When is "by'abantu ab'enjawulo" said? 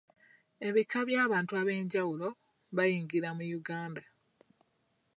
1.07-2.27